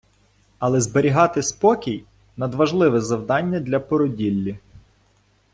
Але 0.59 0.81
зберігати 0.81 1.43
спокій– 1.43 2.03
надважливе 2.37 3.01
завдання 3.01 3.59
для 3.59 3.79
породіллі. 3.79 4.57